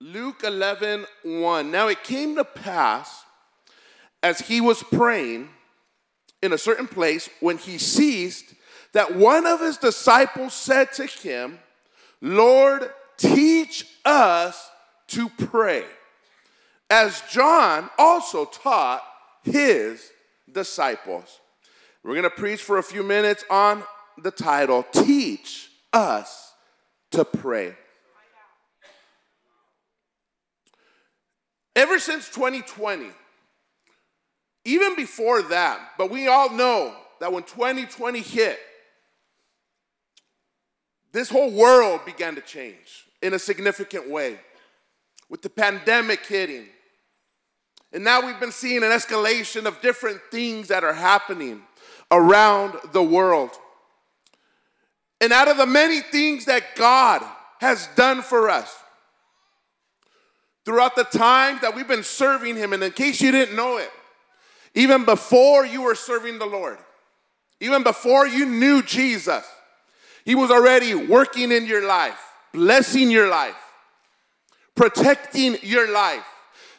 [0.00, 1.70] Luke 11, 1.
[1.70, 3.24] Now it came to pass
[4.22, 5.48] as he was praying
[6.42, 8.54] in a certain place when he ceased
[8.92, 11.58] that one of his disciples said to him,
[12.20, 14.70] Lord, teach us
[15.08, 15.84] to pray,
[16.90, 19.02] as John also taught
[19.42, 20.10] his
[20.50, 21.40] disciples.
[22.02, 23.82] We're going to preach for a few minutes on
[24.22, 26.52] the title, Teach Us
[27.12, 27.76] to Pray.
[31.76, 33.06] Ever since 2020,
[34.64, 38.58] even before that, but we all know that when 2020 hit,
[41.12, 44.38] this whole world began to change in a significant way
[45.28, 46.66] with the pandemic hitting.
[47.92, 51.62] And now we've been seeing an escalation of different things that are happening
[52.10, 53.50] around the world.
[55.20, 57.22] And out of the many things that God
[57.60, 58.74] has done for us
[60.64, 63.90] throughout the time that we've been serving Him, and in case you didn't know it,
[64.74, 66.78] even before you were serving the Lord,
[67.60, 69.44] even before you knew Jesus,
[70.24, 72.18] He was already working in your life,
[72.52, 73.56] blessing your life,
[74.74, 76.24] protecting your life,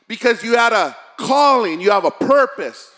[0.08, 2.92] because you had a calling, you have a purpose.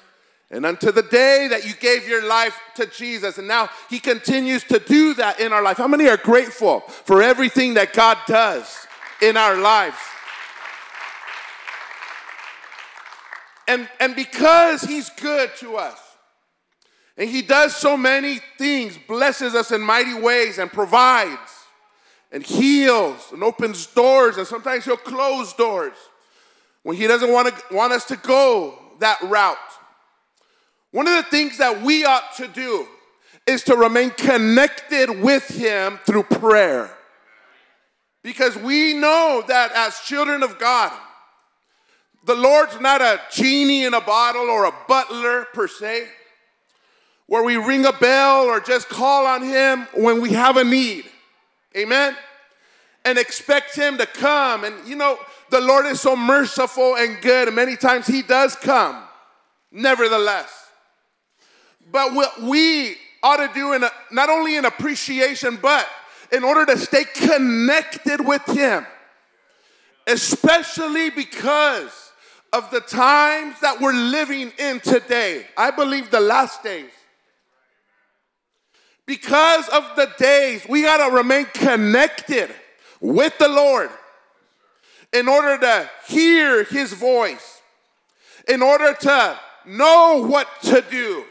[0.50, 4.64] And unto the day that you gave your life to Jesus, and now He continues
[4.66, 5.78] to do that in our life.
[5.78, 8.88] How many are grateful for everything that God does
[9.22, 9.98] in our lives?
[13.68, 16.00] And, and because He's good to us,
[17.18, 21.52] and He does so many things, blesses us in mighty ways, and provides,
[22.32, 25.96] and heals, and opens doors, and sometimes He'll close doors
[26.84, 29.58] when He doesn't want, to, want us to go that route.
[30.92, 32.88] One of the things that we ought to do
[33.46, 36.94] is to remain connected with Him through prayer.
[38.24, 40.92] Because we know that as children of God,
[42.28, 46.10] the Lord's not a genie in a bottle or a butler per se,
[47.26, 51.06] where we ring a bell or just call on Him when we have a need.
[51.76, 52.18] Amen?
[53.06, 54.66] And expect Him to come.
[54.66, 55.18] And you know,
[55.52, 59.02] the Lord is so merciful and good, and many times He does come,
[59.72, 60.52] nevertheless.
[61.90, 65.88] But what we ought to do, in a, not only in appreciation, but
[66.34, 68.86] in order to stay connected with Him,
[70.06, 72.07] especially because
[72.54, 75.46] of the times that we're living in today.
[75.58, 76.90] I believe the last days.
[79.06, 82.50] Because of the days, we got to remain connected
[83.00, 83.90] with the Lord
[85.14, 87.62] in order to hear His voice,
[88.48, 91.24] in order to know what to do,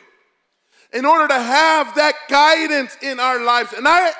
[0.93, 3.75] in order to have that guidance in our lives.
[3.75, 4.13] And I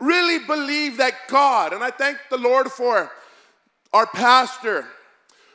[0.00, 3.10] really believe that God, and I thank the Lord for
[3.92, 4.86] our pastor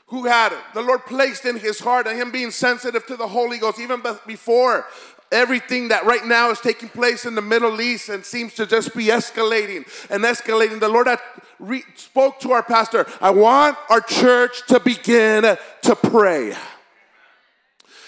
[0.08, 3.58] who had the Lord placed in his heart and him being sensitive to the Holy
[3.58, 4.86] Ghost even before
[5.32, 8.96] everything that right now is taking place in the Middle East and seems to just
[8.96, 10.80] be escalating and escalating.
[10.80, 11.20] The Lord had
[11.60, 13.06] re- spoke to our pastor.
[13.20, 16.56] I want our church to begin to pray.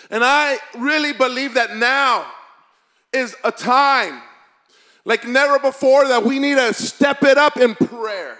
[0.10, 2.26] And I really believe that now
[3.12, 4.22] is a time
[5.04, 8.38] like never before that we need to step it up in prayer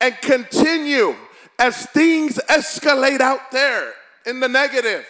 [0.00, 1.16] and continue
[1.58, 3.92] as things escalate out there
[4.26, 5.06] in the negative.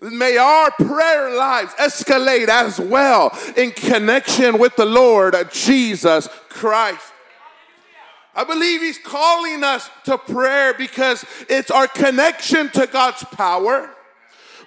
[0.00, 7.12] May our prayer lives escalate as well in connection with the Lord Jesus Christ.
[8.34, 13.95] I believe He's calling us to prayer because it's our connection to God's power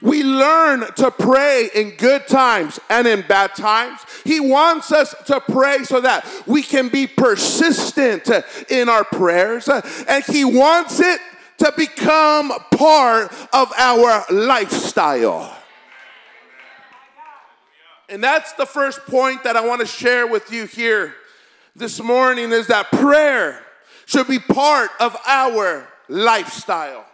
[0.02, 4.00] we learn to pray in good times and in bad times.
[4.24, 8.30] He wants us to pray so that we can be persistent
[8.70, 9.68] in our prayers.
[9.68, 11.20] And He wants it
[11.58, 15.56] to become part of our lifestyle.
[18.08, 21.14] And that's the first point that I want to share with you here
[21.76, 23.64] this morning is that prayer
[24.06, 27.06] should be part of our lifestyle.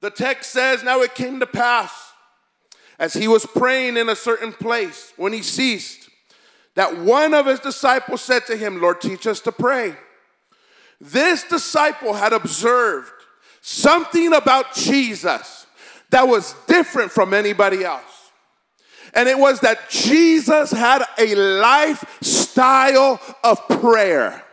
[0.00, 2.12] The text says, Now it came to pass,
[2.98, 6.08] as he was praying in a certain place, when he ceased,
[6.74, 9.96] that one of his disciples said to him, Lord, teach us to pray.
[11.00, 13.10] This disciple had observed
[13.60, 15.66] something about Jesus
[16.10, 18.30] that was different from anybody else.
[19.14, 24.44] And it was that Jesus had a lifestyle of prayer.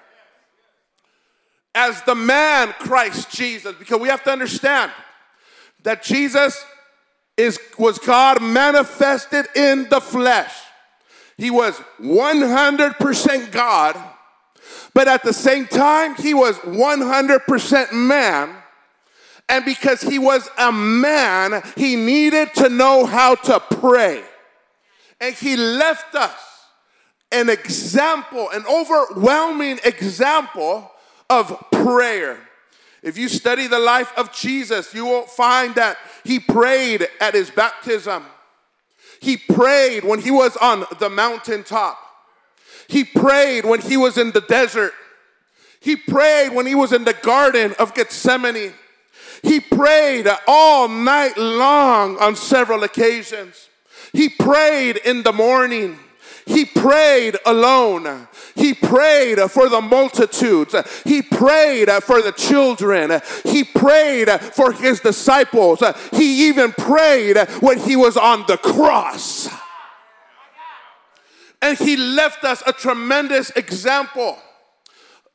[1.73, 4.91] As the man Christ Jesus, because we have to understand
[5.85, 6.63] that Jesus
[7.37, 10.53] is, was God manifested in the flesh.
[11.37, 14.01] He was 100% God,
[14.93, 18.55] but at the same time, he was 100% man.
[19.47, 24.23] And because he was a man, he needed to know how to pray.
[25.21, 26.39] And he left us
[27.31, 30.89] an example, an overwhelming example
[31.29, 32.39] of prayer.
[33.05, 37.51] If you study the life of Jesus, you will find that he prayed at his
[37.51, 38.25] baptism.
[39.19, 41.99] He prayed when he was on the mountaintop.
[42.87, 44.91] He prayed when he was in the desert.
[45.79, 48.73] He prayed when he was in the garden of Gethsemane.
[49.43, 53.69] He prayed all night long on several occasions.
[54.13, 55.99] He prayed in the morning.
[56.45, 58.27] He prayed alone.
[58.53, 60.75] He prayed for the multitudes.
[61.03, 63.19] He prayed for the children.
[63.43, 65.81] He prayed for his disciples.
[66.11, 69.49] He even prayed when he was on the cross.
[71.61, 74.37] And he left us a tremendous example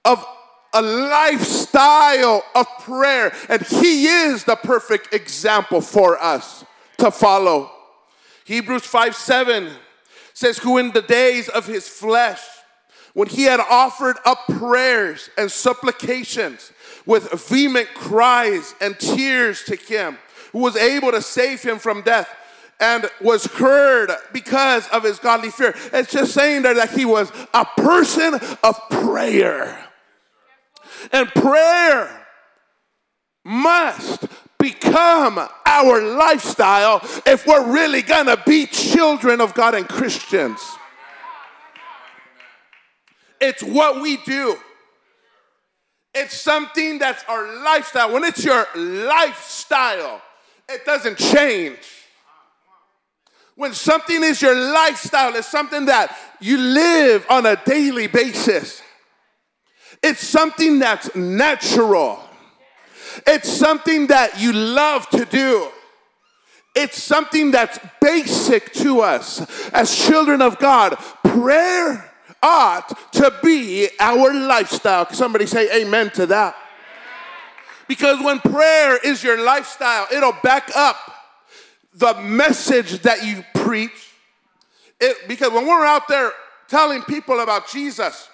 [0.04, 0.24] of
[0.72, 3.34] a lifestyle of prayer.
[3.48, 6.64] And he is the perfect example for us
[6.98, 7.72] to follow.
[8.44, 9.72] Hebrews 5 7
[10.40, 12.40] says, Who in the days of his flesh,
[13.12, 16.72] when he had offered up prayers and supplications
[17.04, 20.16] with vehement cries and tears to him,
[20.52, 22.34] who was able to save him from death
[22.80, 25.74] and was heard because of his godly fear.
[25.92, 29.86] It's just saying there that he was a person of prayer.
[31.12, 32.26] And prayer
[33.44, 34.24] must
[34.60, 40.60] become our lifestyle if we're really gonna be children of God and Christians.
[43.40, 44.56] It's what we do.
[46.14, 48.12] It's something that's our lifestyle.
[48.12, 50.20] When it's your lifestyle,
[50.68, 51.78] it doesn't change.
[53.54, 58.82] When something is your lifestyle, it's something that you live on a daily basis.
[60.02, 62.29] It's something that's natural.
[63.26, 65.68] It's something that you love to do.
[66.74, 69.40] It's something that's basic to us
[69.70, 70.96] as children of God.
[71.24, 72.10] Prayer
[72.42, 75.10] ought to be our lifestyle.
[75.12, 76.56] Somebody say amen to that.
[77.88, 80.96] Because when prayer is your lifestyle, it'll back up
[81.92, 84.12] the message that you preach.
[85.00, 86.30] It, because when we're out there
[86.68, 88.28] telling people about Jesus,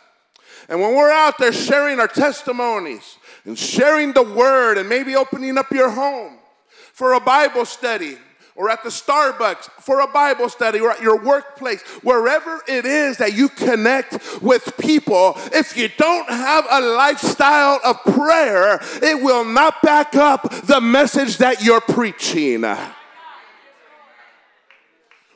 [0.68, 3.15] and when we're out there sharing our testimonies
[3.46, 6.36] and sharing the word and maybe opening up your home
[6.92, 8.18] for a Bible study
[8.56, 13.18] or at the Starbucks for a Bible study or at your workplace, wherever it is
[13.18, 19.44] that you connect with people, if you don't have a lifestyle of prayer, it will
[19.44, 22.64] not back up the message that you're preaching.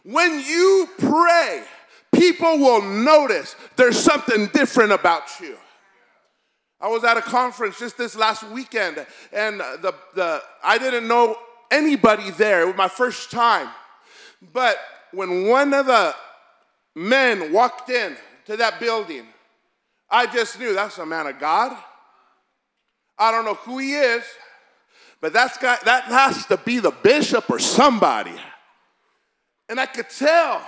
[0.03, 1.63] When you pray,
[2.13, 5.59] people will notice there's something different about you.
[6.81, 11.37] I was at a conference just this last weekend, and the, the, I didn't know
[11.71, 12.63] anybody there.
[12.63, 13.69] It was my first time.
[14.53, 14.79] But
[15.13, 16.15] when one of the
[16.95, 18.17] men walked in
[18.47, 19.27] to that building,
[20.09, 21.77] I just knew that's a man of God.
[23.19, 24.25] I don't know who he is,
[25.21, 28.35] but that's got, that has to be the bishop or somebody.
[29.69, 30.67] And I could tell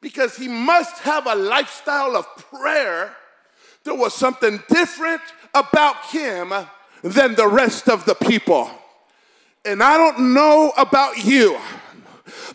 [0.00, 3.14] because he must have a lifestyle of prayer.
[3.84, 5.22] There was something different
[5.54, 6.52] about him
[7.02, 8.70] than the rest of the people.
[9.64, 11.58] And I don't know about you,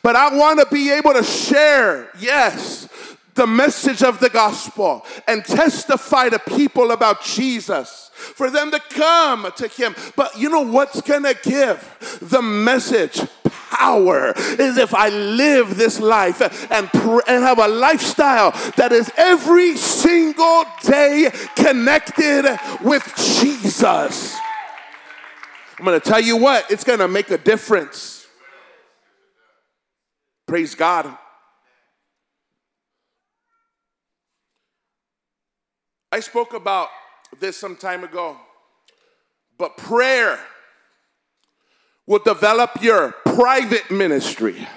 [0.02, 2.88] but I want to be able to share, yes,
[3.36, 9.52] the message of the gospel and testify to people about Jesus for them to come
[9.58, 9.94] to him.
[10.16, 13.22] But you know what's gonna give the message
[13.70, 16.90] power is if I live this life and,
[17.28, 22.46] and have a lifestyle that is every single day connected
[22.82, 24.36] with Jesus.
[25.78, 28.26] I'm gonna tell you what, it's gonna make a difference.
[30.48, 31.18] Praise God.
[36.12, 36.88] I spoke about
[37.40, 38.38] this some time ago.
[39.58, 40.40] But prayer
[42.08, 44.68] will develop your private ministry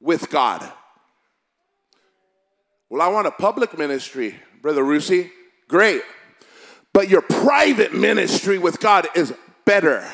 [0.00, 0.70] with God.
[2.90, 5.30] Well, I want a public ministry, Brother Rusi.
[5.68, 6.02] Great.
[6.92, 9.32] But your private ministry with God is
[9.64, 10.06] better.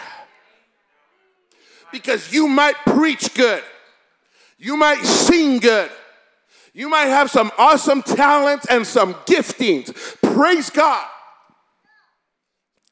[1.90, 3.64] Because you might preach good,
[4.58, 5.90] you might sing good,
[6.72, 9.92] you might have some awesome talents and some giftings.
[10.22, 11.04] Praise God.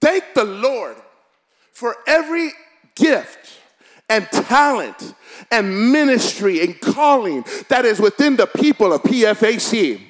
[0.01, 0.97] Thank the Lord
[1.73, 2.51] for every
[2.97, 3.61] gift
[4.09, 5.15] and talent
[5.51, 10.01] and ministry and calling that is within the people of PFAC.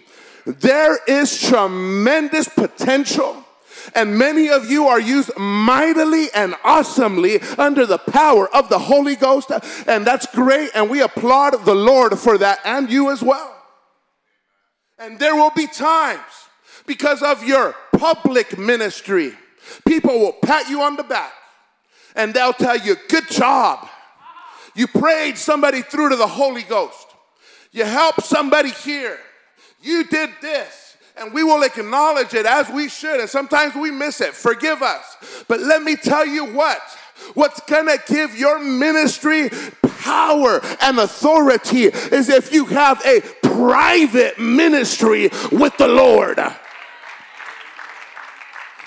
[0.45, 3.43] there is tremendous potential.
[3.95, 9.15] And many of you are used mightily and awesomely under the power of the Holy
[9.15, 9.53] Ghost.
[9.87, 10.71] And that's great.
[10.75, 13.55] And we applaud the Lord for that and you as well.
[14.99, 16.21] And there will be times
[16.87, 19.33] because of your public ministry,
[19.87, 21.33] people will pat you on the back
[22.17, 23.89] and they'll tell you, Good job.
[24.75, 27.07] You prayed somebody through to the Holy Ghost.
[27.73, 29.19] You helped somebody here.
[29.81, 30.97] You did this.
[31.17, 33.21] And we will acknowledge it as we should.
[33.21, 34.35] And sometimes we miss it.
[34.35, 35.45] Forgive us.
[35.49, 36.81] But let me tell you what
[37.33, 39.49] what's gonna give your ministry
[40.01, 46.39] power and authority is if you have a private ministry with the Lord.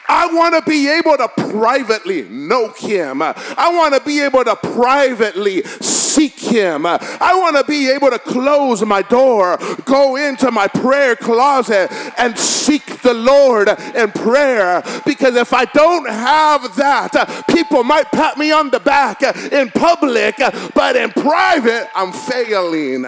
[0.10, 3.22] I want to be able to privately know Him.
[3.22, 6.86] I want to be able to privately seek Him.
[6.86, 12.38] I want to be able to close my door, go into my prayer closet, and
[12.38, 14.82] seek the Lord in prayer.
[15.06, 20.36] Because if I don't have that, people might pat me on the back in public,
[20.74, 23.06] but in private, I'm failing.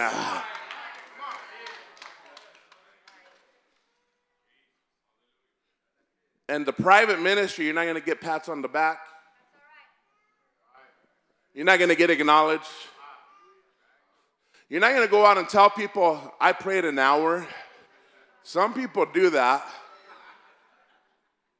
[6.52, 8.98] And the private ministry, you're not going to get pats on the back.
[11.54, 12.68] You're not going to get acknowledged.
[14.68, 17.46] You're not going to go out and tell people, I prayed an hour.
[18.42, 19.66] Some people do that.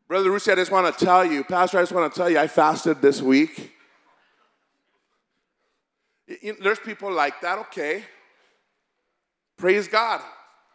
[0.09, 2.39] Brother Rusi, I just want to tell you, Pastor, I just want to tell you,
[2.39, 3.73] I fasted this week.
[6.61, 8.05] There's people like that, okay.
[9.57, 10.21] Praise God.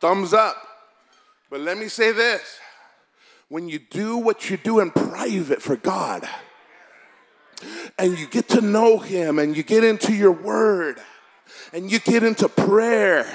[0.01, 0.55] Thumbs up.
[1.51, 2.59] But let me say this
[3.49, 6.27] when you do what you do in private for God
[7.97, 10.99] and you get to know Him and you get into your word
[11.71, 13.25] and you get into prayer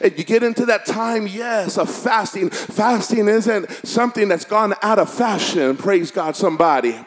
[0.00, 2.50] and you get into that time, yes, of fasting.
[2.50, 5.76] Fasting isn't something that's gone out of fashion.
[5.76, 6.98] Praise God, somebody.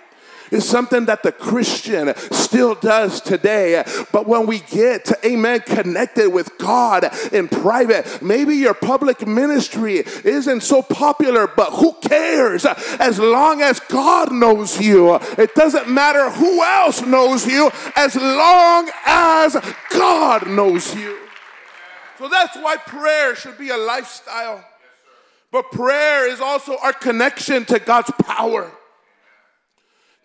[0.51, 3.83] It's something that the Christian still does today.
[4.11, 10.03] But when we get, to, amen, connected with God in private, maybe your public ministry
[10.23, 12.65] isn't so popular, but who cares?
[12.65, 18.89] As long as God knows you, it doesn't matter who else knows you, as long
[19.05, 19.57] as
[19.91, 21.17] God knows you.
[22.17, 24.63] So that's why prayer should be a lifestyle.
[25.51, 28.71] But prayer is also our connection to God's power.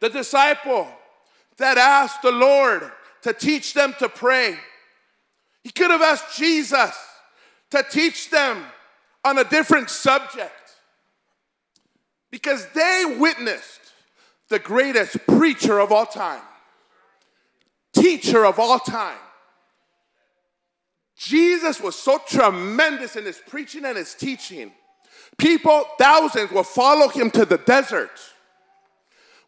[0.01, 0.89] The disciple
[1.59, 2.91] that asked the Lord
[3.23, 4.57] to teach them to pray,
[5.63, 6.91] he could have asked Jesus
[7.71, 8.65] to teach them
[9.25, 10.53] on a different subject
[12.31, 13.81] because they witnessed
[14.49, 16.43] the greatest preacher of all time,
[17.93, 19.19] teacher of all time.
[21.17, 24.73] Jesus was so tremendous in his preaching and his teaching.
[25.37, 28.11] People, thousands, will follow him to the desert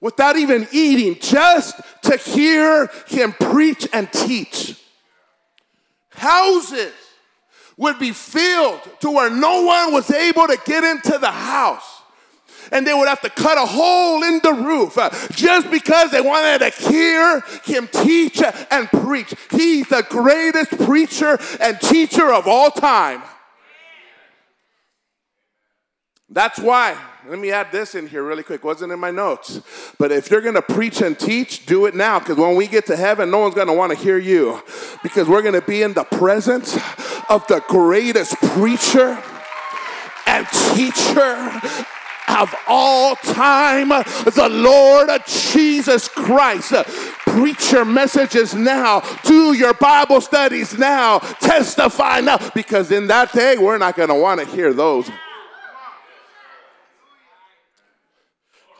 [0.02, 4.76] without even eating, just to hear him preach and teach.
[6.10, 6.92] Houses
[7.78, 12.02] would be filled to where no one was able to get into the house.
[12.70, 16.20] And they would have to cut a hole in the roof uh, just because they
[16.20, 19.34] wanted to hear him teach and preach.
[19.50, 23.22] He's the greatest preacher and teacher of all time.
[26.32, 26.96] That's why
[27.28, 28.64] let me add this in here really quick.
[28.64, 29.60] Wasn't in my notes.
[29.96, 32.86] But if you're going to preach and teach, do it now because when we get
[32.86, 34.60] to heaven, no one's going to want to hear you
[35.04, 36.76] because we're going to be in the presence
[37.28, 39.22] of the greatest preacher
[40.26, 41.60] and teacher
[42.28, 46.72] of all time, the Lord Jesus Christ.
[47.26, 53.58] Preach your messages now, do your Bible studies now, testify now, because in that day,
[53.58, 55.08] we're not going to want to hear those.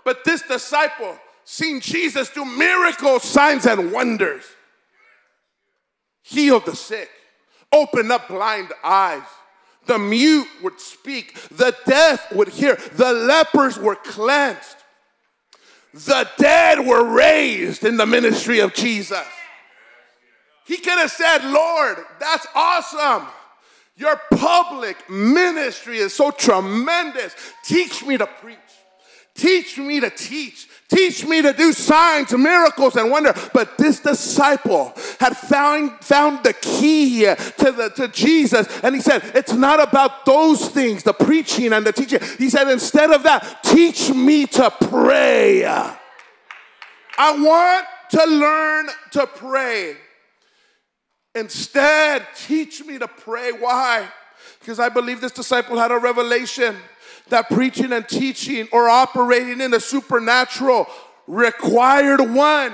[0.04, 4.44] But this disciple seen Jesus do miracles, signs, and wonders.
[6.22, 7.10] Healed the sick,
[7.72, 9.22] opened up blind eyes.
[9.86, 14.76] The mute would speak, the deaf would hear, the lepers were cleansed,
[15.92, 19.26] the dead were raised in the ministry of Jesus.
[20.64, 23.26] He could have said, Lord, that's awesome.
[23.96, 27.34] Your public ministry is so tremendous.
[27.64, 28.58] Teach me to preach.
[29.34, 30.68] Teach me to teach.
[30.88, 33.34] Teach me to do signs, and miracles, and wonder.
[33.54, 38.66] But this disciple had found, found the key to, the, to Jesus.
[38.82, 42.20] And he said, It's not about those things, the preaching and the teaching.
[42.36, 45.64] He said, Instead of that, teach me to pray.
[45.64, 45.96] I
[47.18, 49.96] want to learn to pray.
[51.34, 53.52] Instead, teach me to pray.
[53.52, 54.08] Why?
[54.60, 56.76] Because I believe this disciple had a revelation
[57.28, 60.86] that preaching and teaching or operating in the supernatural
[61.26, 62.72] required one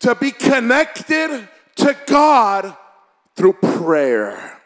[0.00, 2.76] to be connected to God
[3.36, 4.60] through prayer.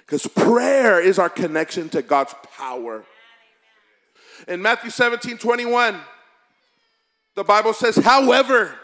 [0.00, 3.04] Because prayer is our connection to God's power.
[4.48, 5.98] In Matthew 17 21,
[7.34, 8.74] the Bible says, however,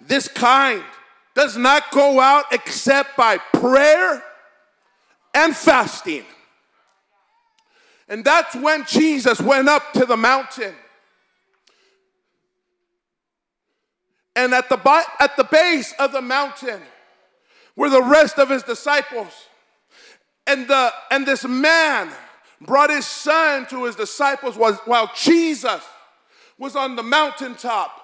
[0.00, 0.82] this kind
[1.34, 4.22] does not go out except by prayer
[5.34, 6.24] and fasting.
[8.08, 10.74] And that's when Jesus went up to the mountain.
[14.36, 16.80] And at the, at the base of the mountain
[17.76, 19.32] were the rest of his disciples.
[20.46, 22.10] And, the, and this man
[22.60, 25.82] brought his son to his disciples while Jesus
[26.58, 28.00] was on the mountaintop.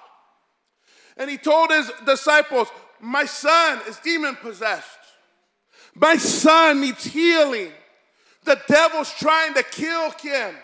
[1.17, 4.87] And he told his disciples, My son is demon possessed.
[5.93, 7.71] My son needs healing.
[8.43, 10.55] The devil's trying to kill him.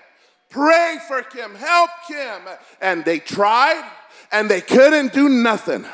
[0.50, 2.42] Pray for him, help him.
[2.82, 3.90] And they tried
[4.32, 5.86] and they couldn't do nothing.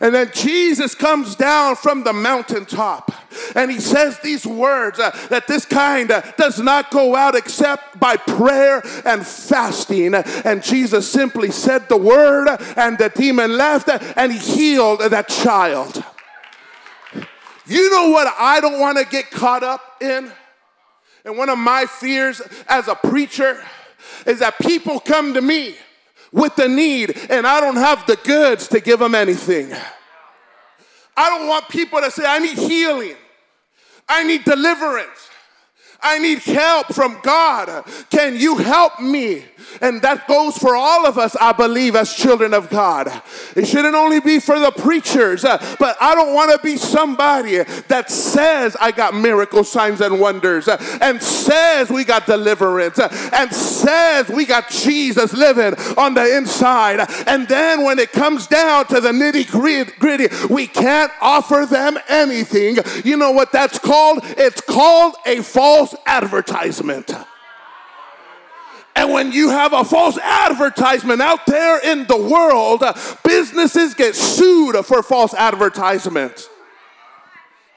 [0.00, 3.10] And then Jesus comes down from the mountaintop
[3.54, 7.98] and he says these words uh, that this kind uh, does not go out except
[7.98, 10.14] by prayer and fasting.
[10.14, 16.02] And Jesus simply said the word, and the demon left, and he healed that child.
[17.66, 20.32] You know what I don't want to get caught up in?
[21.24, 23.62] And one of my fears as a preacher
[24.26, 25.76] is that people come to me
[26.32, 29.72] with the need and I don't have the goods to give them anything.
[31.16, 33.16] I don't want people to say, I need healing,
[34.08, 35.28] I need deliverance.
[36.02, 37.84] I need help from God.
[38.10, 39.44] Can you help me?
[39.80, 43.08] And that goes for all of us, I believe, as children of God.
[43.56, 47.62] It shouldn't only be for the preachers, uh, but I don't want to be somebody
[47.88, 53.08] that says I got miracle signs and wonders, uh, and says we got deliverance, uh,
[53.32, 57.00] and says we got Jesus living on the inside.
[57.26, 59.50] And then when it comes down to the nitty
[59.98, 62.78] gritty, we can't offer them anything.
[63.04, 64.20] You know what that's called?
[64.22, 67.12] It's called a false advertisement.
[68.94, 72.84] And when you have a false advertisement out there in the world,
[73.24, 76.48] businesses get sued for false advertisement.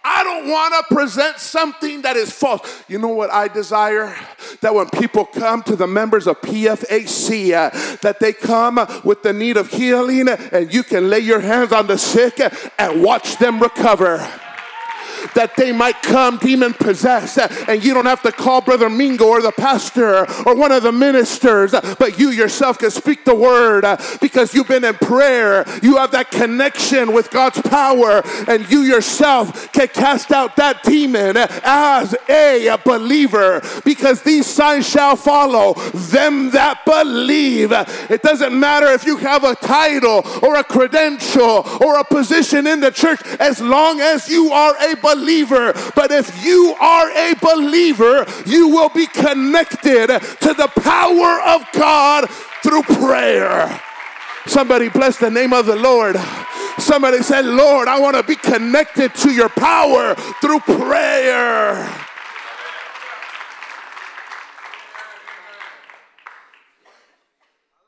[0.07, 2.83] I don't want to present something that is false.
[2.87, 4.15] You know what I desire?
[4.61, 9.33] That when people come to the members of PFAC, uh, that they come with the
[9.33, 12.39] need of healing and you can lay your hands on the sick
[12.77, 14.29] and watch them recover
[15.33, 17.37] that they might come demon possessed.
[17.67, 20.91] And you don't have to call Brother Mingo or the pastor or one of the
[20.91, 23.85] ministers, but you yourself can speak the word
[24.21, 25.65] because you've been in prayer.
[25.81, 31.37] You have that connection with God's power, and you yourself can cast out that demon
[31.37, 37.71] as a believer because these signs shall follow them that believe.
[37.71, 42.79] It doesn't matter if you have a title or a credential or a position in
[42.79, 45.73] the church as long as you are a believer believer.
[45.95, 52.29] But if you are a believer, you will be connected to the power of God
[52.63, 53.81] through prayer.
[54.47, 56.15] Somebody bless the name of the Lord.
[56.77, 61.89] Somebody said, Lord, I want to be connected to your power through prayer.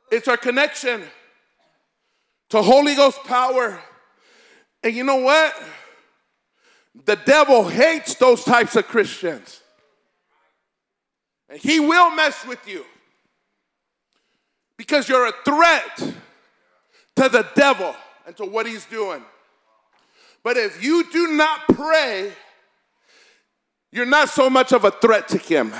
[0.10, 1.04] It's our connection
[2.50, 3.80] to Holy Ghost power.
[4.84, 5.54] And you know what?
[7.06, 9.62] The devil hates those types of Christians.
[11.50, 12.86] And he will mess with you
[14.78, 15.98] because you're a threat
[17.16, 19.24] to the devil and to what he's doing.
[20.44, 22.32] But if you do not pray,
[23.92, 25.74] you're not so much of a threat to him.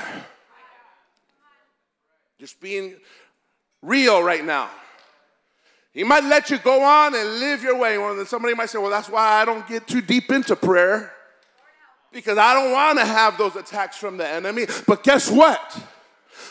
[2.40, 2.96] Just being
[3.82, 4.70] real right now.
[5.98, 7.98] He might let you go on and live your way.
[7.98, 11.12] Well, somebody might say, well, that's why I don't get too deep into prayer
[12.12, 14.66] because I don't want to have those attacks from the enemy.
[14.86, 15.76] But guess what?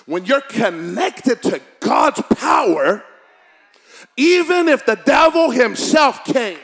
[0.05, 3.05] When you're connected to God's power,
[4.17, 6.59] even if the devil himself came,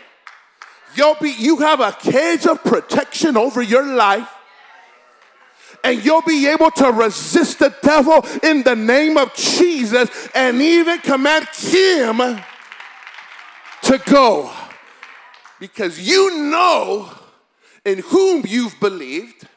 [0.94, 4.30] you'll be you have a cage of protection over your life
[5.86, 11.00] and you'll be able to resist the devil in the name of Jesus and even
[11.00, 12.44] command him
[13.84, 14.52] to go
[15.60, 17.10] because you know
[17.86, 19.48] in whom you've believed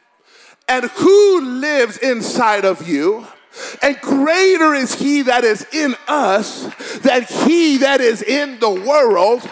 [0.69, 3.27] and who lives inside of you.
[3.81, 6.67] And greater is he that is in us
[6.99, 9.49] than he that is in the world.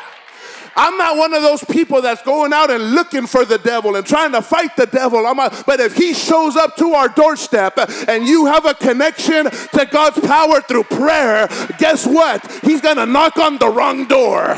[0.77, 4.07] I'm not one of those people that's going out and looking for the devil and
[4.07, 5.23] trying to fight the devil.
[5.67, 10.21] But if he shows up to our doorstep and you have a connection to God's
[10.21, 12.51] power through prayer, guess what?
[12.63, 14.57] He's going to knock on the wrong door.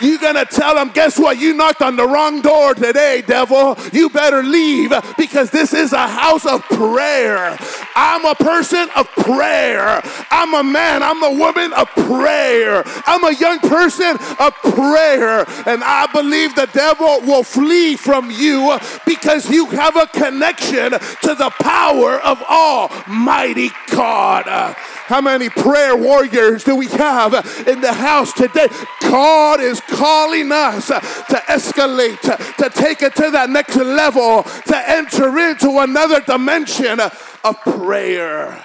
[0.00, 1.38] You're gonna tell him, guess what?
[1.38, 3.78] You knocked on the wrong door today, devil.
[3.92, 7.56] You better leave because this is a house of prayer.
[7.94, 10.02] I'm a person of prayer.
[10.30, 12.82] I'm a man, I'm a woman of prayer.
[13.06, 15.46] I'm a young person of prayer.
[15.66, 21.34] And I believe the devil will flee from you because you have a connection to
[21.34, 24.76] the power of Almighty God.
[25.06, 27.32] How many prayer warriors do we have
[27.68, 28.66] in the house today?
[29.00, 32.20] God is calling us to escalate,
[32.56, 38.64] to take it to that next level, to enter into another dimension of prayer.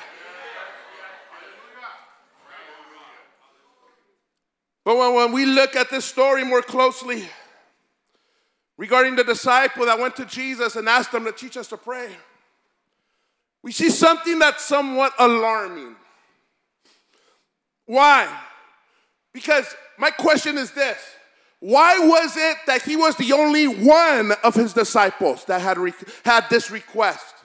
[4.84, 7.30] But when, we look at this story more closely
[8.78, 12.10] regarding the disciple that went to Jesus and asked him to teach us to pray,
[13.62, 15.98] we see something that's somewhat alarming.
[17.92, 18.34] Why?
[19.34, 19.66] Because
[19.98, 20.98] my question is this
[21.60, 25.94] why was it that he was the only one of his disciples that had, re-
[26.24, 27.36] had this request?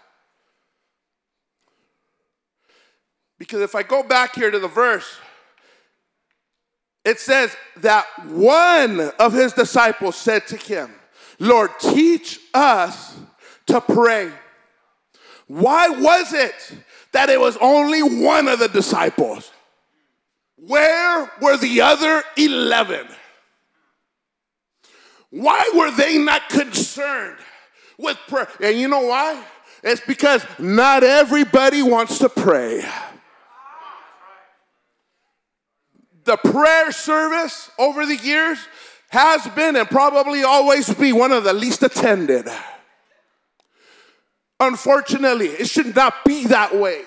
[3.40, 5.18] Because if I go back here to the verse,
[7.04, 10.94] it says that one of his disciples said to him,
[11.40, 13.18] Lord, teach us
[13.66, 14.30] to pray.
[15.48, 16.54] Why was it
[17.10, 19.50] that it was only one of the disciples?
[20.56, 23.06] Where were the other 11?
[25.30, 27.36] Why were they not concerned
[27.98, 28.48] with prayer?
[28.60, 29.42] And you know why?
[29.82, 32.84] It's because not everybody wants to pray.
[36.24, 38.58] The prayer service over the years
[39.10, 42.48] has been and probably always be one of the least attended.
[44.58, 47.02] Unfortunately, it should not be that way.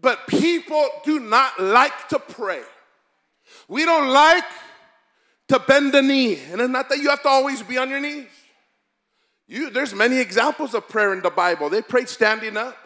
[0.00, 2.62] But people do not like to pray.
[3.68, 4.44] We don't like
[5.48, 6.38] to bend the knee.
[6.50, 8.26] And it's not that you have to always be on your knees.
[9.48, 11.70] You, there's many examples of prayer in the Bible.
[11.70, 12.76] They prayed standing up.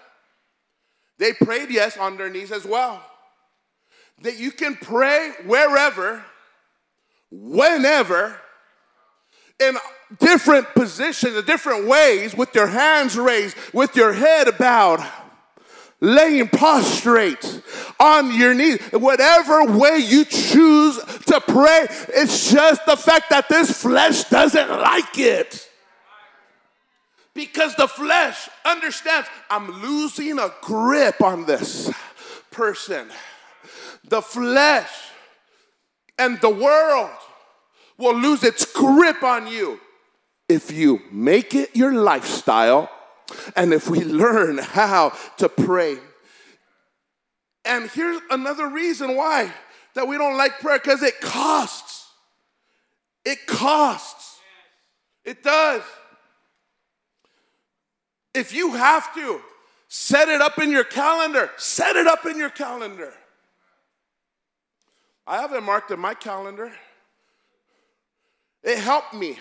[1.19, 3.05] They prayed, yes, on their knees as well.
[4.23, 6.23] That you can pray wherever,
[7.31, 8.37] whenever,
[9.59, 9.77] in
[10.19, 15.07] different positions, in different ways, with your hands raised, with your head bowed
[16.01, 17.63] laying prostrate
[17.99, 23.83] on your knees, whatever way you choose to pray, it's just the fact that this
[23.83, 25.69] flesh doesn't like it.
[27.35, 31.91] Because the flesh understands I'm losing a grip on this
[32.51, 33.09] person.
[34.09, 34.91] The flesh
[36.19, 37.11] and the world
[37.97, 39.79] will lose its grip on you
[40.49, 42.91] if you make it your lifestyle
[43.57, 45.99] and if we learn how to pray.
[47.65, 49.53] And here's another reason why
[49.95, 52.09] that we don't like prayer because it costs.
[53.25, 54.39] It costs.
[55.25, 55.83] It does.
[58.35, 59.41] If you have to
[59.89, 63.13] set it up in your calendar, set it up in your calendar.
[65.27, 66.73] I have it marked in my calendar.
[68.63, 69.39] It helped me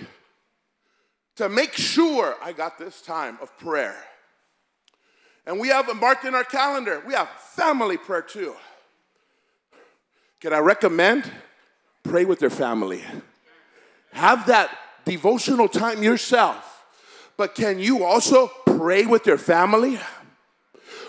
[1.40, 3.96] to make sure I got this time of prayer.
[5.46, 8.56] And we have marked in our calendar, we have family prayer too.
[10.42, 11.32] Can I recommend?
[12.04, 13.06] Pray with your family.
[14.12, 14.70] Have that
[15.06, 16.84] devotional time yourself.
[17.38, 19.98] But can you also pray with your family?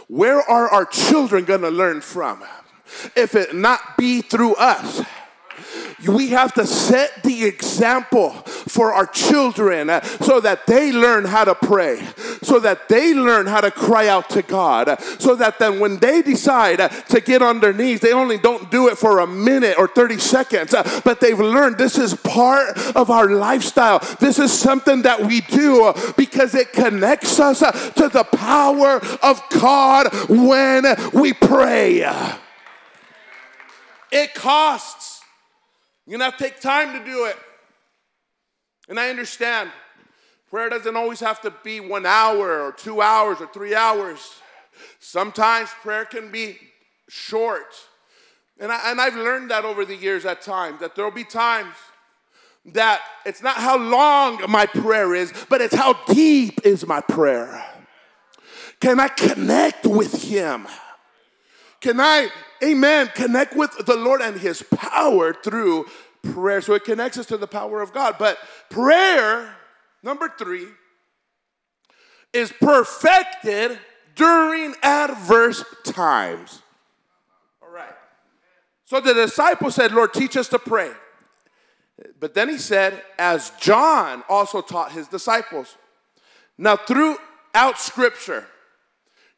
[0.06, 2.44] Where are our children gonna learn from?
[3.16, 5.02] If it not be through us,
[6.06, 11.44] we have to set the example for our children uh, so that they learn how
[11.44, 12.06] to pray,
[12.42, 16.22] so that they learn how to cry out to God, so that then when they
[16.22, 19.76] decide uh, to get on their knees, they only don't do it for a minute
[19.78, 23.98] or 30 seconds, uh, but they've learned this is part of our lifestyle.
[24.20, 30.08] This is something that we do because it connects us to the power of God
[30.28, 32.04] when we pray.
[34.12, 35.22] It costs.
[36.06, 37.36] You're gonna have to take time to do it.
[38.90, 39.70] And I understand
[40.50, 44.18] prayer doesn't always have to be one hour or two hours or three hours.
[44.98, 46.58] Sometimes prayer can be
[47.08, 47.72] short.
[48.58, 51.74] And, I, and I've learned that over the years at times, that there'll be times
[52.66, 57.64] that it's not how long my prayer is, but it's how deep is my prayer.
[58.80, 60.66] Can I connect with Him?
[61.80, 62.28] Can I,
[62.62, 65.86] amen, connect with the Lord and His power through
[66.22, 66.60] prayer.
[66.60, 68.16] So it connects us to the power of God.
[68.18, 69.54] But prayer,
[70.02, 70.66] number three,
[72.32, 73.78] is perfected
[74.14, 76.62] during adverse times.
[77.62, 77.94] All right.
[78.84, 80.90] So the disciples said, Lord, teach us to pray.
[82.18, 85.76] But then he said, as John also taught his disciples.
[86.56, 88.46] Now, throughout scripture,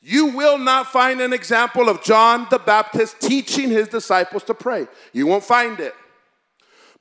[0.00, 4.88] you will not find an example of John the Baptist teaching his disciples to pray.
[5.12, 5.94] You won't find it.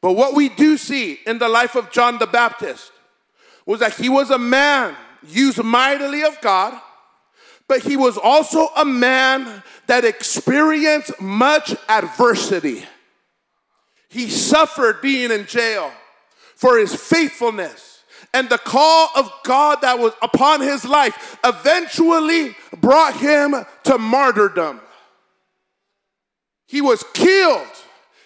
[0.02, 2.92] But what we do see in the life of John the Baptist
[3.66, 6.80] was that he was a man used mightily of God,
[7.68, 12.84] but he was also a man that experienced much adversity.
[14.10, 15.92] He suffered being in jail
[16.56, 23.16] for his faithfulness and the call of God that was upon his life eventually brought
[23.16, 24.82] him to martyrdom.
[26.68, 27.68] He was killed,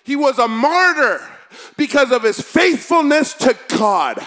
[0.03, 1.21] he was a martyr
[1.77, 4.25] because of his faithfulness to God.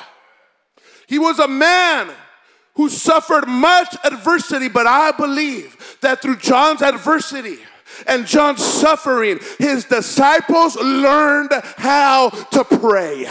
[1.07, 2.11] He was a man
[2.75, 7.59] who suffered much adversity, but I believe that through John's adversity,
[8.07, 13.27] and John's suffering, his disciples learned how to pray.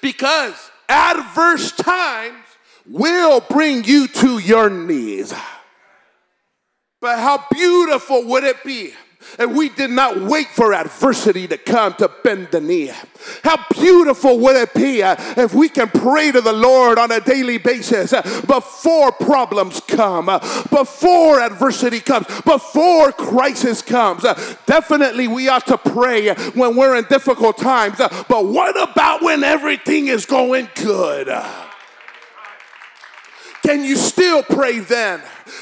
[0.00, 2.44] Because adverse times
[2.86, 5.34] will bring you to your knees.
[7.00, 8.92] But how beautiful would it be
[9.38, 12.92] and we did not wait for adversity to come to bend the knee.
[13.44, 17.20] How beautiful would it be uh, if we can pray to the Lord on a
[17.20, 20.38] daily basis uh, before problems come, uh,
[20.70, 24.22] before adversity comes, before crisis comes.
[24.66, 30.08] Definitely, we ought to pray when we're in difficult times, but what about when everything
[30.08, 31.28] is going good?
[33.62, 35.20] Can you still pray then?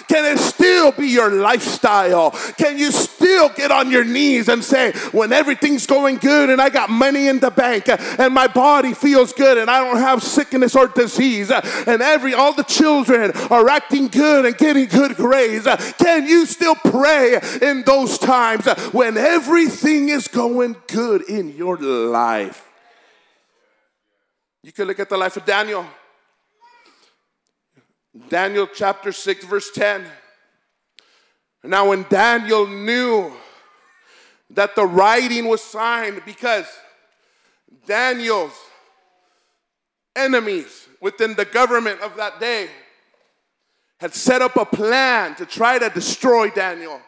[0.09, 2.31] Can it still be your lifestyle?
[2.57, 6.69] Can you still get on your knees and say, when everything's going good and I
[6.69, 10.77] got money in the bank and my body feels good and I don't have sickness
[10.77, 15.67] or disease and every all the children are acting good and getting good grades,
[15.99, 22.63] can you still pray in those times when everything is going good in your life?
[24.63, 25.87] You can look at the life of Daniel.
[28.29, 30.05] Daniel chapter 6, verse 10.
[31.65, 33.33] Now, when Daniel knew
[34.51, 36.67] that the writing was signed, because
[37.87, 38.57] Daniel's
[40.15, 42.69] enemies within the government of that day
[43.99, 47.01] had set up a plan to try to destroy Daniel.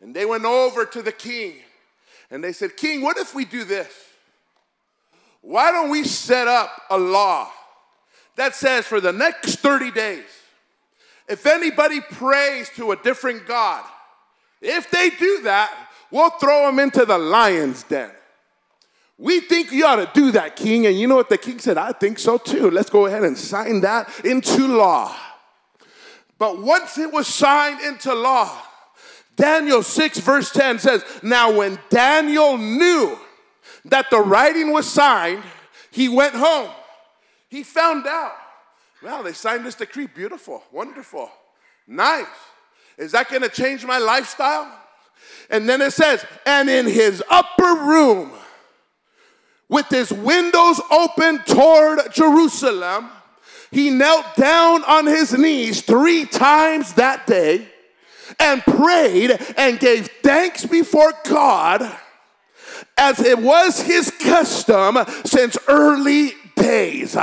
[0.00, 1.54] And they went over to the king
[2.30, 3.88] and they said, King, what if we do this?
[5.40, 7.50] Why don't we set up a law
[8.36, 10.24] that says for the next 30 days,
[11.28, 13.84] if anybody prays to a different God,
[14.60, 18.10] if they do that, we'll throw them into the lion's den.
[19.18, 20.86] We think you ought to do that, king.
[20.86, 21.78] And you know what the king said?
[21.78, 22.70] I think so too.
[22.70, 25.16] Let's go ahead and sign that into law.
[26.38, 28.54] But once it was signed into law,
[29.34, 33.18] Daniel 6, verse 10 says, Now when Daniel knew
[33.86, 35.42] that the writing was signed,
[35.90, 36.70] he went home
[37.48, 38.34] he found out,
[39.02, 40.06] well, they signed this decree.
[40.06, 41.30] Beautiful, wonderful,
[41.86, 42.26] nice.
[42.98, 44.72] Is that going to change my lifestyle?
[45.50, 48.32] And then it says, and in his upper room,
[49.68, 53.10] with his windows open toward Jerusalem,
[53.70, 57.68] he knelt down on his knees three times that day
[58.38, 61.90] and prayed and gave thanks before God
[62.96, 67.16] as it was his custom since early days.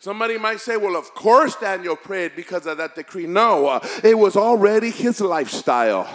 [0.00, 3.26] Somebody might say, well, of course Daniel prayed because of that decree.
[3.26, 6.06] No, uh, it was already his lifestyle,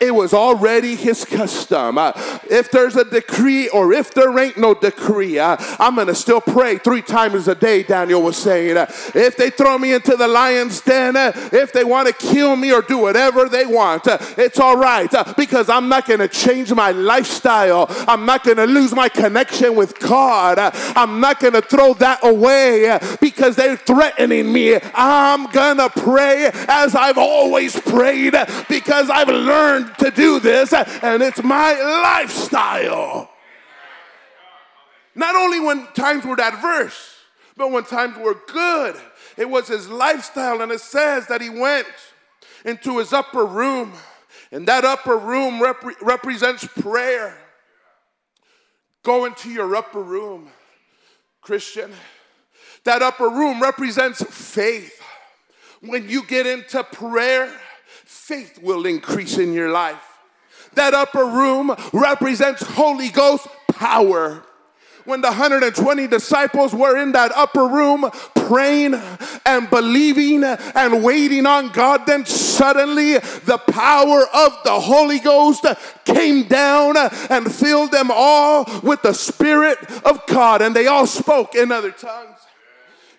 [0.00, 1.98] it was already his custom.
[1.98, 2.12] Uh,
[2.48, 6.40] if there's a decree or if there ain't no decree, uh, I'm going to still
[6.40, 8.74] pray three times a day, Daniel was saying.
[9.14, 12.80] If they throw me into the lion's den, if they want to kill me or
[12.80, 14.04] do whatever they want,
[14.38, 17.84] it's all right because I'm not going to change my lifestyle.
[18.08, 20.58] I'm not going to lose my connection with God.
[20.96, 22.98] I'm not going to throw that away
[23.36, 24.78] they're threatening me.
[24.94, 28.34] I'm gonna pray as I've always prayed
[28.68, 31.72] because I've learned to do this and it's my
[32.02, 33.30] lifestyle.
[35.14, 37.16] Not only when times were adverse,
[37.56, 38.96] but when times were good.
[39.36, 41.86] It was his lifestyle, and it says that he went
[42.64, 43.94] into his upper room,
[44.52, 47.36] and that upper room rep- represents prayer.
[49.02, 50.50] Go into your upper room,
[51.40, 51.92] Christian.
[52.86, 55.02] That upper room represents faith.
[55.80, 57.52] When you get into prayer,
[58.04, 60.18] faith will increase in your life.
[60.74, 64.44] That upper room represents Holy Ghost power
[65.04, 68.94] when the 120 disciples were in that upper room praying
[69.44, 75.64] and believing and waiting on God, then suddenly the power of the Holy Ghost
[76.04, 76.96] came down
[77.30, 81.92] and filled them all with the Spirit of God, and they all spoke in other
[81.92, 82.35] tongues.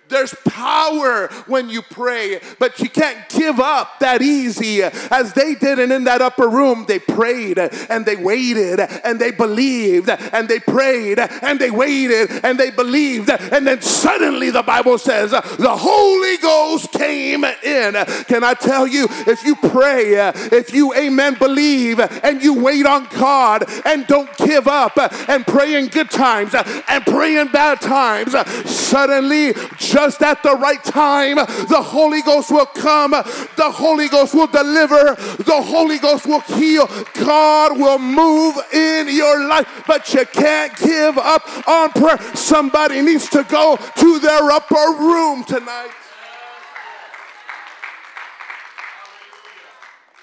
[0.10, 5.80] There's power when you pray, but you can't give up that easy as they did.
[5.80, 10.60] And in that upper room, they prayed and they waited and they believed and they
[10.60, 13.30] prayed and they waited and they believed.
[13.30, 17.94] And then suddenly the Bible says the Holy Ghost came in.
[18.26, 20.14] Can I tell you, if you pray,
[20.52, 24.98] if you, amen, believe and you wait on God and don't give up
[25.30, 28.36] and pray in good times and pray in bad times,
[28.70, 29.54] suddenly,
[29.98, 35.16] just at the right time, the Holy Ghost will come, the Holy Ghost will deliver,
[35.42, 36.88] the Holy Ghost will heal.
[37.16, 42.20] God will move in your life, but you can't give up on prayer.
[42.36, 45.90] Somebody needs to go to their upper room tonight.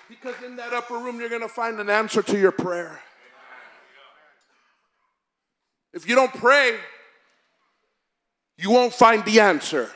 [0.08, 3.00] Because in that upper room, you're going to find an answer to your prayer.
[5.92, 6.78] If you don't pray,
[8.56, 9.90] you won't find the answer.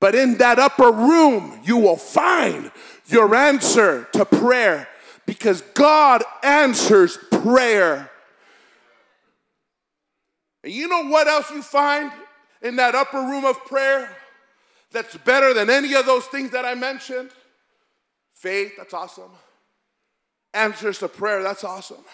[0.00, 2.72] But in that upper room, you will find
[3.06, 4.88] your answer to prayer
[5.26, 8.10] because God answers prayer.
[10.64, 12.10] And you know what else you find
[12.62, 14.10] in that upper room of prayer
[14.90, 17.30] that's better than any of those things that I mentioned?
[18.34, 19.30] Faith, that's awesome.
[20.52, 22.04] Answers to prayer, that's awesome.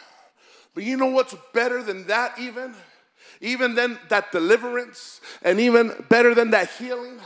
[0.75, 2.75] But you know what's better than that, even?
[3.41, 7.19] Even then that deliverance and even better than that healing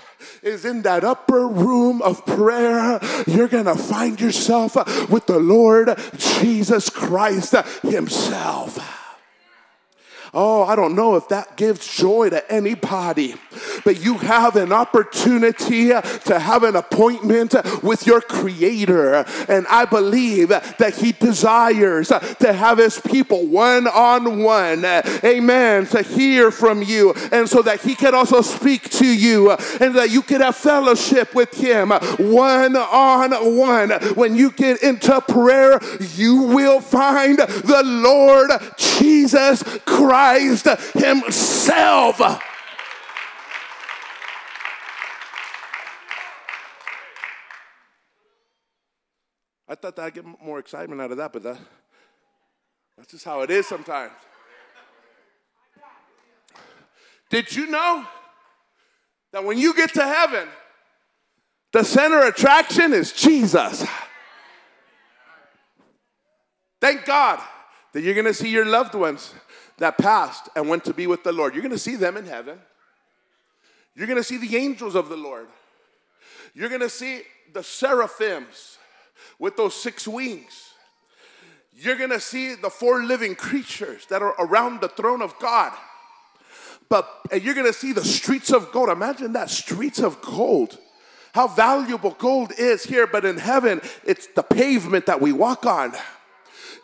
[0.42, 3.00] is in that upper room of prayer.
[3.26, 4.76] You're gonna find yourself
[5.10, 9.01] with the lord jesus christ himself
[10.34, 13.34] Oh, I don't know if that gives joy to anybody,
[13.84, 19.26] but you have an opportunity to have an appointment with your Creator.
[19.50, 26.00] And I believe that He desires to have His people one on one, amen, to
[26.00, 30.22] hear from you, and so that He can also speak to you, and that you
[30.22, 33.90] can have fellowship with Him one on one.
[34.14, 35.78] When you get into prayer,
[36.14, 42.20] you will find the Lord Jesus Christ Christ Himself.
[49.68, 51.58] I thought that I'd get more excitement out of that, but that,
[52.96, 54.12] that's just how it is sometimes.
[57.28, 58.06] Did you know
[59.32, 60.46] that when you get to heaven,
[61.72, 63.84] the center attraction is Jesus?
[66.80, 67.40] Thank God
[67.92, 69.34] that you're going to see your loved ones
[69.82, 71.54] that passed and went to be with the Lord.
[71.54, 72.58] You're going to see them in heaven.
[73.94, 75.48] You're going to see the angels of the Lord.
[76.54, 78.78] You're going to see the seraphims
[79.38, 80.70] with those six wings.
[81.74, 85.72] You're going to see the four living creatures that are around the throne of God.
[86.88, 87.08] But
[87.42, 88.88] you're going to see the streets of gold.
[88.88, 90.78] Imagine that streets of gold.
[91.34, 95.92] How valuable gold is here, but in heaven, it's the pavement that we walk on.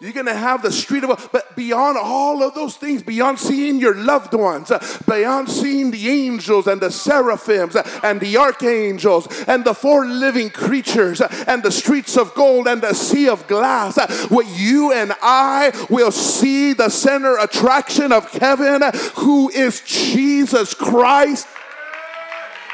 [0.00, 3.80] You're going to have the street of, but beyond all of those things, beyond seeing
[3.80, 4.70] your loved ones,
[5.08, 11.20] beyond seeing the angels and the seraphims and the archangels and the four living creatures
[11.20, 13.98] and the streets of gold and the sea of glass,
[14.30, 18.82] what you and I will see the center attraction of heaven,
[19.16, 21.48] who is Jesus Christ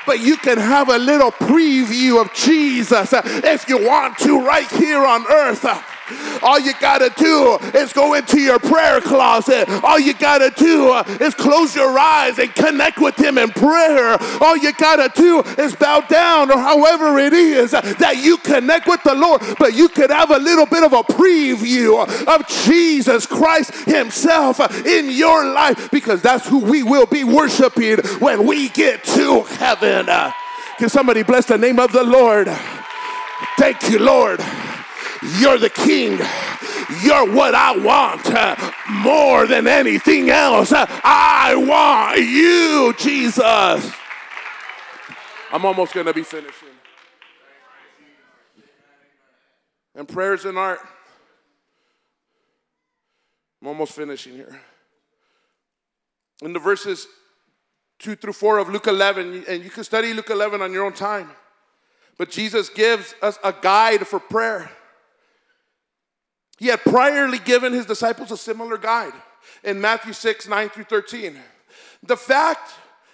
[0.07, 5.03] but you can have a little preview of Jesus if you want to right here
[5.03, 5.65] on earth.
[6.43, 9.69] All you got to do is go into your prayer closet.
[9.83, 14.19] All you got to do is close your eyes and connect with Him in prayer.
[14.41, 18.87] All you got to do is bow down or however it is that you connect
[18.87, 19.43] with the Lord.
[19.59, 25.11] But you could have a little bit of a preview of Jesus Christ Himself in
[25.11, 30.07] your life because that's who we will be worshiping when we get to heaven.
[30.79, 32.49] Can somebody bless the name of the Lord?
[33.57, 34.41] Thank you, Lord.
[35.39, 36.19] You're the king.
[37.03, 38.57] You're what I want uh,
[38.91, 40.73] more than anything else.
[40.73, 43.93] Uh, I want you, Jesus.
[45.51, 46.69] I'm almost going to be finishing.
[49.95, 50.81] And prayers and art.
[53.63, 54.61] I'm almost finishing here.
[56.43, 57.07] In the verses
[58.01, 60.93] 2 through 4 of Luke 11, and you can study Luke 11 on your own
[60.93, 61.31] time,
[62.19, 64.71] but Jesus gives us a guide for prayer.
[66.59, 69.13] He had priorly given his disciples a similar guide
[69.63, 71.37] in Matthew 6, 9 through 13.
[72.03, 72.73] The fact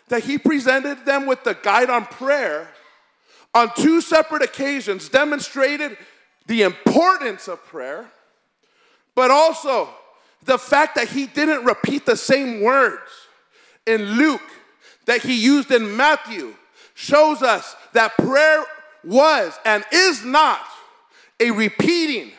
[0.09, 2.68] that he presented them with the guide on prayer
[3.55, 5.97] on two separate occasions demonstrated
[6.47, 8.11] the importance of prayer,
[9.14, 9.88] but also
[10.45, 13.11] the fact that he didn't repeat the same words
[13.86, 14.43] in Luke
[15.07, 16.55] that he used in Matthew
[16.95, 18.64] shows us that prayer
[19.05, 20.61] was and is not
[21.41, 22.32] a repeating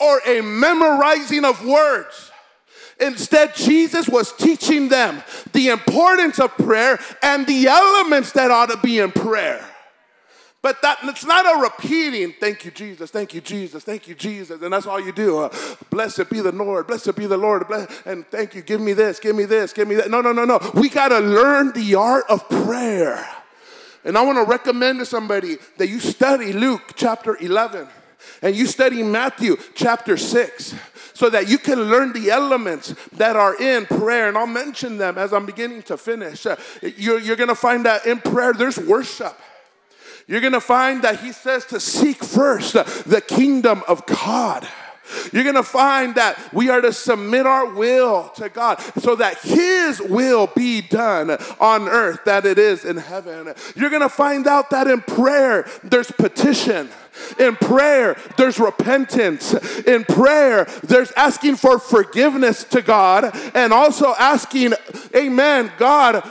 [0.00, 2.30] or a memorizing of words.
[3.00, 5.22] Instead, Jesus was teaching them
[5.52, 9.64] the importance of prayer and the elements that ought to be in prayer.
[10.62, 14.60] But that it's not a repeating, thank you, Jesus, thank you, Jesus, thank you, Jesus,
[14.60, 15.38] and that's all you do.
[15.38, 15.54] Uh,
[15.88, 19.18] blessed be the Lord, blessed be the Lord, bless, and thank you, give me this,
[19.18, 20.10] give me this, give me that.
[20.10, 20.60] No, no, no, no.
[20.74, 23.26] We got to learn the art of prayer.
[24.04, 27.88] And I want to recommend to somebody that you study Luke chapter 11
[28.42, 30.74] and you study Matthew chapter 6
[31.14, 34.28] so that you can learn the elements that are in prayer.
[34.28, 36.46] And I'll mention them as I'm beginning to finish.
[36.46, 36.56] Uh,
[36.96, 39.36] you're, you're going to find that in prayer, there's worship.
[40.26, 44.66] You're going to find that he says to seek first the kingdom of God.
[45.32, 49.38] You're going to find that we are to submit our will to God so that
[49.40, 53.52] His will be done on earth that it is in heaven.
[53.74, 56.88] You're going to find out that in prayer there's petition.
[57.38, 59.54] In prayer, there's repentance.
[59.80, 64.74] In prayer, there's asking for forgiveness to God and also asking,
[65.14, 66.22] Amen, God,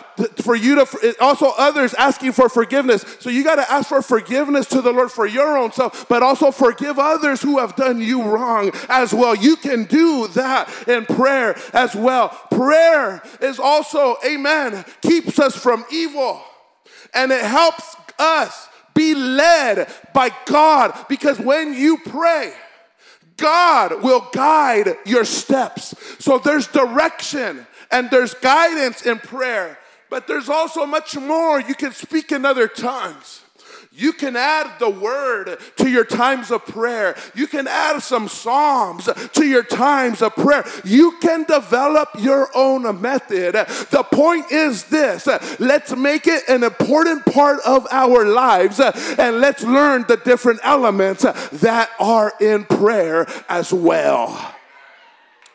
[0.42, 3.04] for you to, also others asking for forgiveness.
[3.20, 6.24] So you got to ask for forgiveness to the Lord for your own self, but
[6.24, 9.36] also forgive others who have done you wrong as well.
[9.36, 12.30] You can do that in prayer as well.
[12.52, 16.44] Prayer is also, Amen, keeps us from evil
[17.14, 22.54] and it helps us be led by God because when you pray,
[23.38, 25.96] God will guide your steps.
[26.20, 29.78] So there's direction and there's guidance in prayer,
[30.10, 31.60] but there's also much more.
[31.60, 33.42] You can speak in other tongues.
[34.00, 37.18] You can add the word to your times of prayer.
[37.36, 40.64] You can add some psalms to your times of prayer.
[40.86, 43.56] You can develop your own method.
[43.56, 45.28] The point is this
[45.60, 51.24] let's make it an important part of our lives and let's learn the different elements
[51.24, 54.56] that are in prayer as well.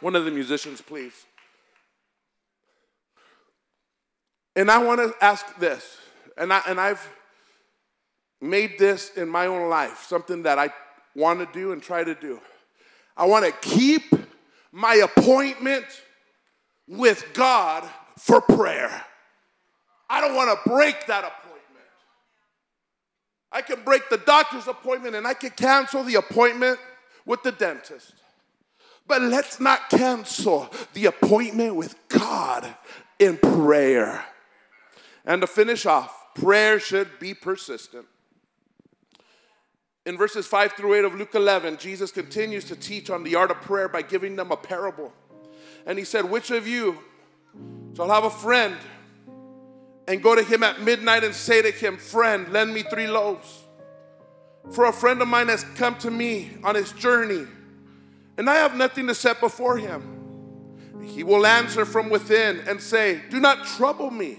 [0.03, 1.25] One of the musicians, please.
[4.55, 5.97] And I want to ask this,
[6.37, 7.09] and, I, and I've
[8.45, 10.71] made this in my own life, something that I
[11.15, 12.41] want to do and try to do.
[13.17, 14.03] I want to keep
[14.73, 15.87] my appointment
[16.87, 17.89] with God
[18.19, 19.05] for prayer.
[20.11, 21.55] I don't want to break that appointment.
[23.51, 26.79] I can break the doctor's appointment and I can cancel the appointment
[27.25, 28.15] with the dentist.
[29.07, 32.75] But let's not cancel the appointment with God
[33.19, 34.25] in prayer.
[35.25, 38.07] And to finish off, prayer should be persistent.
[40.07, 43.51] In verses 5 through 8 of Luke 11, Jesus continues to teach on the art
[43.51, 45.13] of prayer by giving them a parable.
[45.87, 46.99] And he said, Which of you
[47.97, 48.77] shall have a friend
[50.07, 53.63] and go to him at midnight and say to him, Friend, lend me three loaves?
[54.73, 57.47] For a friend of mine has come to me on his journey,
[58.37, 60.11] and I have nothing to set before him.
[61.03, 64.39] He will answer from within and say, Do not trouble me.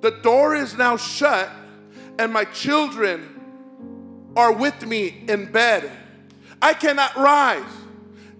[0.00, 1.50] The door is now shut,
[2.18, 3.37] and my children
[4.38, 5.90] are with me in bed.
[6.62, 7.64] I cannot rise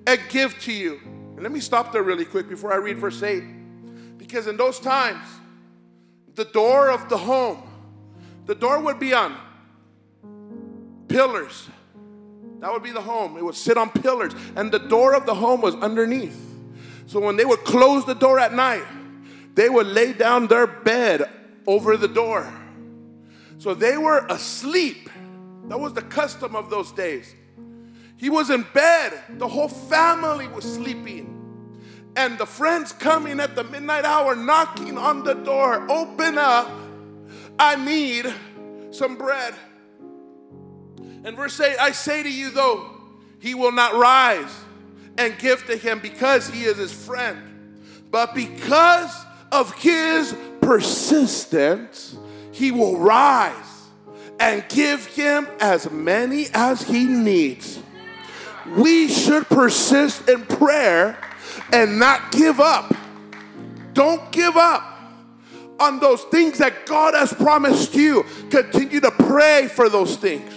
[0.07, 1.01] and give to you.
[1.05, 3.43] And let me stop there really quick before I read verse 8.
[4.17, 5.27] Because in those times,
[6.37, 7.65] the door of the home,
[8.47, 9.37] the door would be on
[11.09, 11.69] pillars.
[12.61, 13.37] That would be the home.
[13.37, 14.35] It would sit on pillars.
[14.55, 16.41] And the door of the home was underneath.
[17.07, 18.85] So when they would close the door at night,
[19.55, 21.29] they would lay down their bed
[21.67, 22.49] over the door.
[23.59, 25.08] So they were asleep
[25.69, 27.35] that was the custom of those days.
[28.17, 31.35] He was in bed, the whole family was sleeping.
[32.17, 36.69] And the friends coming at the midnight hour, knocking on the door, open up,
[37.59, 38.33] I need
[38.91, 39.55] some bread.
[41.25, 42.91] And verse 8, I say to you, though,
[43.39, 44.53] he will not rise
[45.17, 49.15] and give to him because he is his friend, but because
[49.53, 52.17] of his persistence,
[52.53, 53.68] he will rise
[54.41, 57.81] and give him as many as he needs.
[58.77, 61.19] We should persist in prayer
[61.73, 62.95] and not give up.
[63.95, 64.85] Don't give up
[65.81, 68.25] on those things that God has promised you.
[68.51, 70.53] Continue to pray for those things.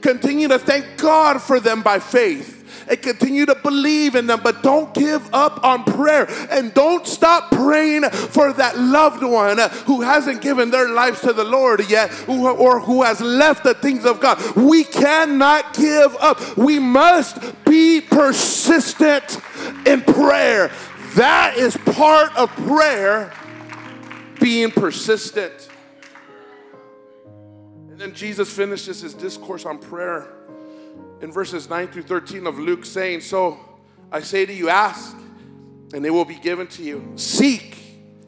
[0.00, 2.57] Continue to thank God for them by faith
[2.88, 7.50] and continue to believe in them, but don't give up on prayer and don't stop
[7.50, 12.80] praying for that loved one who hasn't given their lives to the Lord yet or
[12.80, 14.38] who has left the things of God.
[14.56, 16.56] We cannot give up.
[16.56, 19.40] We must be persistent
[19.86, 20.70] in prayer.
[21.14, 23.32] That is part of prayer,
[24.40, 25.68] being persistent.
[27.90, 30.37] And then Jesus finishes his discourse on prayer
[31.20, 33.58] in verses 9 through 13 of Luke, saying, So
[34.10, 35.16] I say to you, ask,
[35.92, 37.12] and it will be given to you.
[37.16, 37.76] Seek,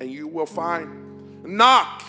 [0.00, 1.44] and you will find.
[1.44, 2.02] Knock,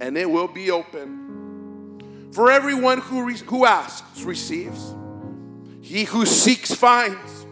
[0.00, 2.30] and it will be open.
[2.32, 4.94] For everyone who, re- who asks receives,
[5.80, 7.46] he who seeks finds,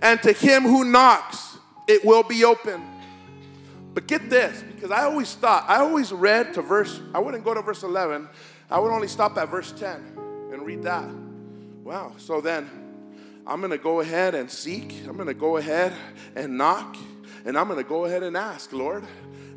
[0.00, 2.82] and to him who knocks, it will be open.
[3.94, 7.54] But get this, because I always thought, I always read to verse, I wouldn't go
[7.54, 8.28] to verse 11,
[8.70, 9.94] I would only stop at verse 10
[10.52, 11.25] and read that.
[11.86, 12.68] Wow, so then
[13.46, 15.92] I'm gonna go ahead and seek, I'm gonna go ahead
[16.34, 16.96] and knock,
[17.44, 19.04] and I'm gonna go ahead and ask, Lord,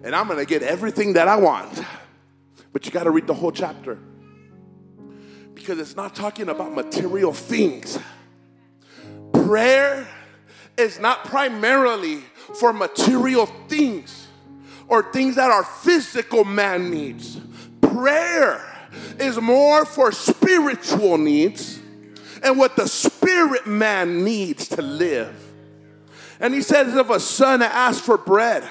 [0.03, 1.83] and I'm gonna get everything that I want.
[2.71, 3.97] But you gotta read the whole chapter
[5.55, 7.97] because it's not talking about material things.
[9.33, 10.07] Prayer
[10.77, 12.19] is not primarily
[12.59, 14.27] for material things
[14.87, 17.39] or things that our physical man needs.
[17.81, 18.63] Prayer
[19.19, 21.78] is more for spiritual needs
[22.43, 25.35] and what the spirit man needs to live.
[26.39, 28.63] And he says, if a son asks for bread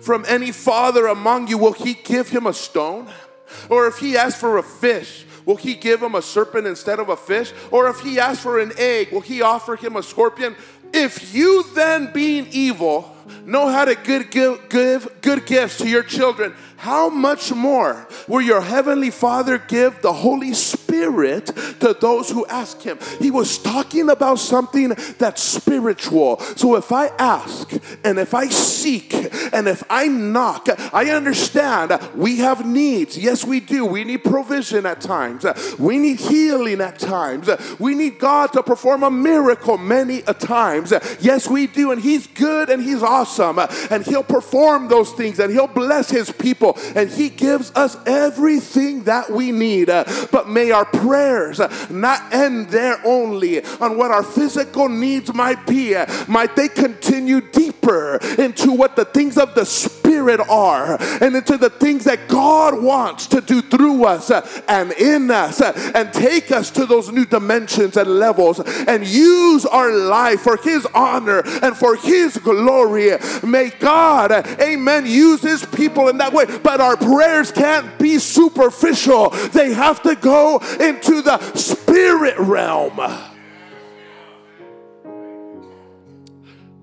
[0.00, 3.08] from any father among you, will he give him a stone?
[3.70, 7.08] Or if he asks for a fish, will he give him a serpent instead of
[7.08, 7.52] a fish?
[7.70, 10.56] Or if he asks for an egg, will he offer him a scorpion?
[10.92, 16.02] If you then, being evil, know how to good, give, give good gifts to your
[16.02, 21.46] children, how much more will your heavenly Father give the Holy Spirit
[21.80, 22.98] to those who ask Him?
[23.18, 26.38] He was talking about something that's spiritual.
[26.56, 27.72] So if I ask
[28.04, 29.14] and if I seek
[29.52, 33.16] and if I knock, I understand we have needs.
[33.16, 33.84] Yes, we do.
[33.84, 35.44] We need provision at times,
[35.78, 37.48] we need healing at times,
[37.78, 40.92] we need God to perform a miracle many a times.
[41.20, 41.92] Yes, we do.
[41.92, 43.58] And He's good and He's awesome.
[43.90, 46.30] And He'll perform those things and He'll bless His
[46.74, 49.90] people and He gives us everything that we need.
[49.90, 55.32] Uh, but may our prayers uh, not end there only on what our physical needs
[55.34, 55.94] might be.
[55.94, 61.56] Uh, might they continue deeper into what the things of the Spirit are and into
[61.56, 64.30] the things that God wants to do through us
[64.68, 69.92] and in us and take us to those new dimensions and levels and use our
[69.92, 73.10] life for His honor and for His glory.
[73.42, 79.30] May God, amen, use His people in that way but our prayers can't be superficial,
[79.52, 83.00] they have to go into the spirit realm.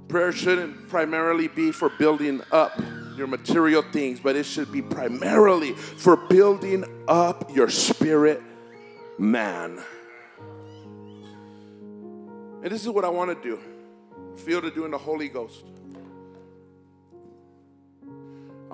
[0.08, 2.80] Prayer shouldn't primarily be for building up
[3.18, 8.42] your material things, but it should be primarily for building up your spirit
[9.18, 9.82] man.
[12.64, 13.60] And this is what I want to do
[14.38, 15.64] feel to do in the Holy Ghost.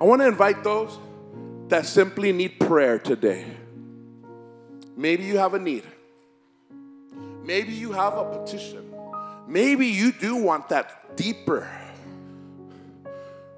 [0.00, 0.98] I want to invite those
[1.68, 3.44] that simply need prayer today.
[4.96, 5.84] Maybe you have a need.
[7.44, 8.94] Maybe you have a petition.
[9.46, 11.68] Maybe you do want that deeper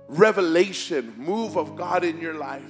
[0.09, 2.62] revelation, move of God in your life.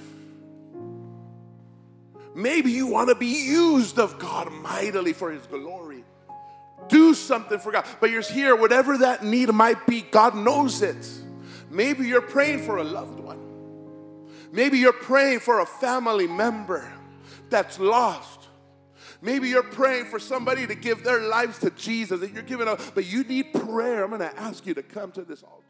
[2.35, 6.03] Maybe you want to be used of God mightily for His glory.
[6.89, 7.85] Do something for God.
[7.99, 11.09] But you're here, whatever that need might be, God knows it.
[11.69, 13.52] Maybe you're praying for a loved one.
[14.53, 16.87] Maybe you're praying for a family member
[17.49, 18.49] that's lost.
[19.19, 22.79] Maybe you're praying for somebody to give their lives to Jesus and you're giving up,
[22.93, 24.03] but you need prayer.
[24.03, 25.62] I'm going to ask you to come to this altar.